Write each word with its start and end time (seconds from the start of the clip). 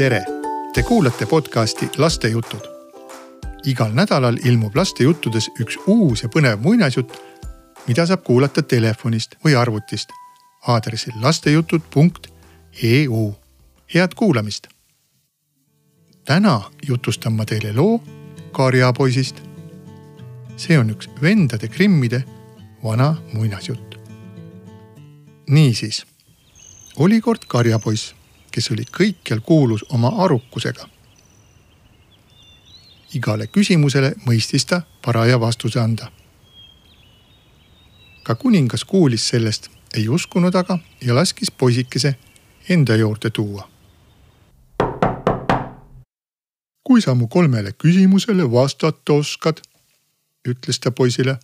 tere, 0.00 0.24
te 0.74 0.82
kuulate 0.82 1.26
podcasti 1.26 1.90
Lastejutud. 1.96 2.60
igal 3.64 3.92
nädalal 3.92 4.36
ilmub 4.44 4.76
lastejuttudes 4.76 5.50
üks 5.60 5.76
uus 5.86 6.22
ja 6.22 6.28
põnev 6.32 6.62
muinasjutt, 6.64 7.12
mida 7.88 8.06
saab 8.08 8.22
kuulata 8.24 8.62
telefonist 8.62 9.34
või 9.44 9.54
arvutist 9.60 10.08
aadressil 10.72 11.12
lastejutud.eu. 11.20 13.34
head 13.94 14.14
kuulamist. 14.16 14.68
täna 16.24 16.60
jutustan 16.88 17.32
ma 17.32 17.44
teile 17.44 17.72
loo 17.72 18.00
Karjapoisist. 18.52 19.42
see 20.56 20.78
on 20.78 20.90
üks 20.90 21.10
vendade 21.22 21.68
Krimmide 21.68 22.24
vana 22.84 23.16
muinasjutt. 23.32 23.94
niisiis, 25.50 26.06
oli 26.96 27.20
kord 27.20 27.44
karjapoiss 27.46 28.19
kes 28.50 28.70
oli 28.70 28.84
kõikjal 28.98 29.40
kuulus 29.40 29.84
oma 29.88 30.12
arukusega. 30.24 30.88
igale 33.14 33.46
küsimusele 33.46 34.12
mõistis 34.26 34.66
ta 34.66 34.82
paraja 35.04 35.40
vastuse 35.40 35.80
anda. 35.80 36.12
ka 38.22 38.34
kuningas 38.34 38.84
kuulis 38.84 39.28
sellest, 39.28 39.68
ei 39.94 40.08
uskunud 40.08 40.54
aga 40.54 40.78
ja 41.00 41.14
laskis 41.14 41.50
poisikese 41.50 42.14
enda 42.68 42.96
juurde 42.96 43.30
tuua. 43.30 43.68
kui 46.84 47.00
sa 47.00 47.14
mu 47.14 47.28
kolmele 47.28 47.72
küsimusele 47.72 48.50
vastata 48.52 49.12
oskad, 49.12 49.60
ütles 50.48 50.80
ta 50.80 50.90
poisile, 50.90 51.38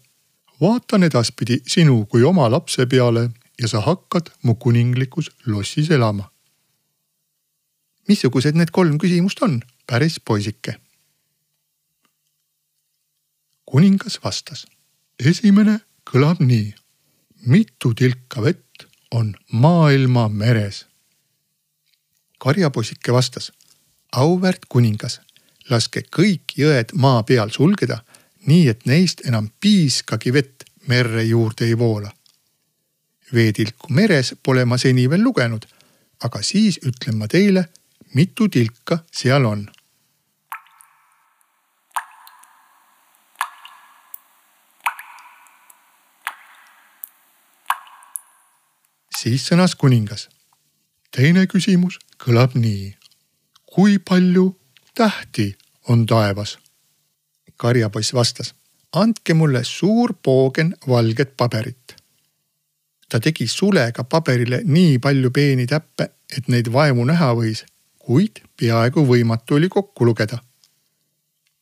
vaatan 0.60 1.02
edaspidi 1.02 1.60
sinu 1.66 2.06
kui 2.06 2.22
oma 2.22 2.50
lapse 2.50 2.86
peale 2.86 3.30
ja 3.60 3.68
sa 3.68 3.80
hakkad 3.80 4.30
mu 4.42 4.54
kuninglikus 4.54 5.30
lossis 5.46 5.90
elama 5.90 6.35
missugused 8.08 8.56
need 8.56 8.72
kolm 8.72 8.98
küsimust 9.02 9.42
on, 9.42 9.60
päris 9.86 10.20
poisike. 10.20 10.78
kuningas 13.66 14.20
vastas. 14.24 14.66
esimene 15.18 15.80
kõlab 16.10 16.40
nii. 16.40 16.74
mitu 17.46 17.94
tilka 17.94 18.42
vett 18.42 18.86
on 19.10 19.34
maailma 19.52 20.28
meres? 20.28 20.86
karjapoisike 22.38 23.12
vastas. 23.12 23.52
auväärt 24.12 24.66
kuningas, 24.68 25.20
laske 25.70 26.02
kõik 26.16 26.54
jõed 26.56 26.94
maa 26.94 27.22
peal 27.22 27.50
sulgeda, 27.50 28.04
nii 28.46 28.68
et 28.68 28.86
neist 28.86 29.26
enam 29.26 29.50
piiskagi 29.60 30.32
vett 30.32 30.64
merre 30.86 31.24
juurde 31.24 31.66
ei 31.66 31.78
voola. 31.78 32.12
veetilku 33.32 33.90
meres 33.90 34.34
pole 34.42 34.64
ma 34.64 34.78
seni 34.78 35.10
veel 35.10 35.22
lugenud, 35.22 35.66
aga 36.22 36.42
siis 36.42 36.78
ütlen 36.86 37.18
ma 37.18 37.26
teile 37.28 37.68
mitu 38.14 38.48
tilka 38.48 38.98
seal 39.12 39.44
on? 39.44 39.66
siis 49.16 49.46
sõnas 49.48 49.74
kuningas. 49.74 50.28
teine 51.10 51.46
küsimus 51.50 51.98
kõlab 52.22 52.54
nii. 52.54 52.96
kui 53.74 53.98
palju 53.98 54.46
tähti 54.94 55.56
on 55.88 56.06
taevas? 56.06 56.58
karjapoiss 57.56 58.14
vastas. 58.14 58.54
andke 58.92 59.34
mulle 59.34 59.64
suur 59.64 60.14
poogen 60.22 60.74
valget 60.88 61.36
paberit. 61.36 61.96
ta 63.08 63.20
tegi 63.20 63.46
sulega 63.46 64.04
paberile 64.04 64.60
nii 64.64 64.98
palju 64.98 65.30
peeni 65.30 65.66
täppe, 65.66 66.10
et 66.36 66.48
neid 66.48 66.72
vaevu 66.72 67.04
näha 67.04 67.32
võis 67.34 67.64
kuid 68.06 68.42
peaaegu 68.60 69.02
võimatu 69.06 69.56
oli 69.58 69.68
kokku 69.68 70.06
lugeda. 70.06 70.38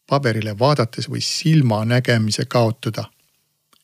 paberile 0.06 0.52
vaadates 0.58 1.08
võis 1.08 1.28
silmanägemise 1.38 2.44
kaotada. 2.44 3.04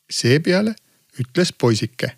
seepeale 0.09 0.75
ütles 1.19 1.53
poisike. 1.57 2.11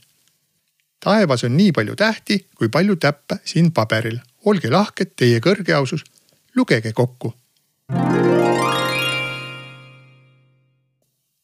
taevas 1.00 1.44
on 1.44 1.58
nii 1.58 1.72
palju 1.72 1.96
tähti, 1.96 2.48
kui 2.56 2.70
palju 2.70 2.96
täppe 2.96 3.38
siin 3.46 3.72
paberil. 3.72 4.20
olge 4.46 4.70
lahked, 4.70 5.14
teie 5.16 5.40
kõrgeausus, 5.40 6.04
lugege 6.56 6.94
kokku. 6.94 7.34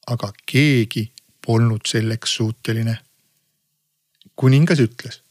aga 0.08 0.34
keegi 0.46 1.12
polnud 1.46 1.88
selleks 1.88 2.36
suuteline. 2.36 2.98
kuningas 4.36 4.80
ütles. 4.80 5.22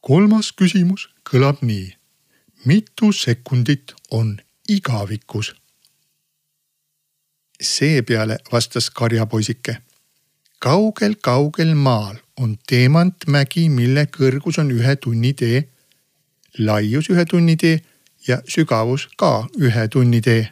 kolmas 0.00 0.52
küsimus 0.52 1.08
kõlab 1.30 1.60
nii 1.60 1.92
mitu 2.64 3.12
sekundit 3.12 3.94
on 4.10 4.36
igavikus? 4.68 5.54
seepeale 7.62 8.38
vastas 8.52 8.90
karjapoisike. 8.90 9.76
kaugel-kaugel 10.58 11.74
maal 11.74 12.16
on 12.36 12.58
teemantmägi, 12.66 13.68
mille 13.68 14.06
kõrgus 14.16 14.58
on 14.58 14.70
ühe 14.70 14.96
tunni 14.96 15.32
tee, 15.32 15.68
laius 16.58 17.10
ühe 17.10 17.24
tunni 17.24 17.56
tee 17.56 17.82
ja 18.28 18.42
sügavus 18.48 19.08
ka 19.16 19.48
ühe 19.58 19.88
tunni 19.88 20.20
tee. 20.20 20.50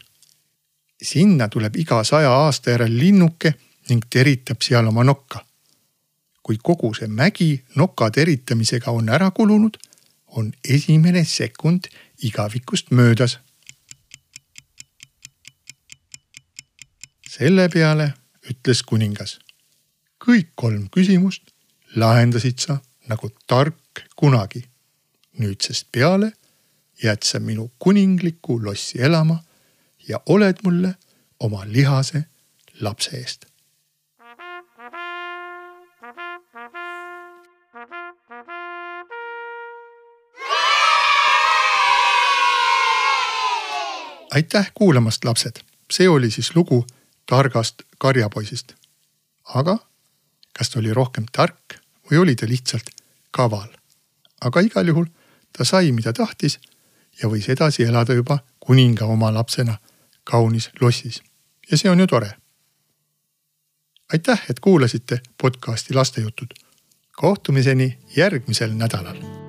sinna 1.02 1.48
tuleb 1.48 1.76
iga 1.76 2.04
saja 2.04 2.30
aasta 2.30 2.70
järel 2.70 2.98
linnuke 2.98 3.54
ning 3.88 4.04
teritab 4.10 4.62
seal 4.62 4.86
oma 4.86 5.04
nokka. 5.04 5.44
kui 6.42 6.58
kogu 6.62 6.94
see 6.94 7.08
mägi 7.08 7.62
noka 7.76 8.10
teritamisega 8.10 8.90
on 8.90 9.08
ära 9.08 9.30
kulunud 9.30 9.76
on 10.36 10.52
esimene 10.64 11.24
sekund 11.24 11.88
igavikust 12.22 12.90
möödas. 12.90 13.38
selle 17.32 17.68
peale 17.68 18.12
ütles 18.50 18.82
kuningas. 18.82 19.38
kõik 20.24 20.52
kolm 20.54 20.88
küsimust 20.90 21.52
lahendasid 21.96 22.58
sa 22.58 22.80
nagu 23.08 23.30
tark 23.46 24.04
kunagi. 24.16 24.64
nüüdsest 25.38 25.86
peale 25.92 26.32
jääd 27.02 27.22
sa 27.22 27.40
minu 27.40 27.72
kuninglikku 27.78 28.64
lossi 28.64 29.00
elama 29.02 29.44
ja 30.08 30.20
oled 30.26 30.56
mulle 30.64 30.94
oma 31.40 31.64
lihase 31.66 32.24
lapse 32.80 33.16
eest 33.16 33.51
aitäh 44.34 44.70
kuulamast, 44.74 45.24
lapsed. 45.24 45.60
see 45.92 46.08
oli 46.08 46.30
siis 46.30 46.56
lugu 46.56 46.86
targast 47.26 47.82
karjapoisist. 47.98 48.72
aga 49.54 49.78
kas 50.58 50.70
ta 50.70 50.78
oli 50.78 50.94
rohkem 50.94 51.26
tark 51.32 51.74
või 52.10 52.18
oli 52.18 52.36
ta 52.36 52.46
lihtsalt 52.48 52.90
kaval? 53.30 53.68
aga 54.40 54.60
igal 54.60 54.88
juhul 54.88 55.06
ta 55.58 55.64
sai, 55.64 55.92
mida 55.92 56.12
tahtis 56.12 56.58
ja 57.22 57.28
võis 57.28 57.48
edasi 57.48 57.84
elada 57.84 58.14
juba 58.14 58.38
kuninga 58.60 59.04
oma 59.04 59.34
lapsena 59.34 59.78
kaunis 60.24 60.70
lossis. 60.80 61.22
ja 61.70 61.76
see 61.76 61.90
on 61.90 62.00
ju 62.00 62.06
tore. 62.06 62.34
aitäh, 64.12 64.44
et 64.50 64.60
kuulasite 64.60 65.20
podcasti 65.42 65.94
Lastejutud. 65.94 66.54
kohtumiseni 67.16 67.98
järgmisel 68.16 68.72
nädalal 68.72 69.41